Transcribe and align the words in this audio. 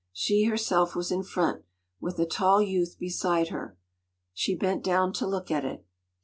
She 0.13 0.45
herself 0.45 0.95
was 0.95 1.11
in 1.11 1.21
front, 1.21 1.63
with 1.99 2.17
a 2.17 2.25
tall 2.25 2.59
youth 2.59 2.97
beside 2.97 3.49
her. 3.49 3.77
She 4.33 4.55
bent 4.55 4.83
down 4.83 5.13
to 5.13 5.27
look 5.27 5.51
at 5.51 5.63
it. 5.63 5.85